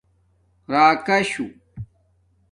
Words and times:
راکشݸ 0.71 1.45